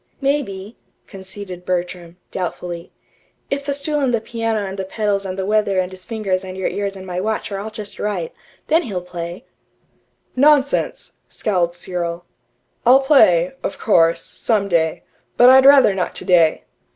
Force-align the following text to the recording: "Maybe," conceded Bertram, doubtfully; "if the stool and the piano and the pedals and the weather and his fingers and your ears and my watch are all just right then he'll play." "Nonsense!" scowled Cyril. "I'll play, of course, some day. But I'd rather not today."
"Maybe," 0.19 0.79
conceded 1.05 1.63
Bertram, 1.63 2.17
doubtfully; 2.31 2.91
"if 3.51 3.63
the 3.63 3.71
stool 3.75 3.99
and 3.99 4.11
the 4.11 4.19
piano 4.19 4.65
and 4.65 4.79
the 4.79 4.83
pedals 4.83 5.27
and 5.27 5.37
the 5.37 5.45
weather 5.45 5.77
and 5.77 5.91
his 5.91 6.07
fingers 6.07 6.43
and 6.43 6.57
your 6.57 6.69
ears 6.69 6.95
and 6.95 7.05
my 7.05 7.21
watch 7.21 7.51
are 7.51 7.59
all 7.59 7.69
just 7.69 7.99
right 7.99 8.33
then 8.65 8.81
he'll 8.81 9.03
play." 9.03 9.45
"Nonsense!" 10.35 11.13
scowled 11.29 11.75
Cyril. 11.75 12.25
"I'll 12.83 13.01
play, 13.01 13.53
of 13.61 13.77
course, 13.77 14.21
some 14.23 14.67
day. 14.67 15.03
But 15.37 15.51
I'd 15.51 15.67
rather 15.67 15.93
not 15.93 16.15
today." 16.15 16.63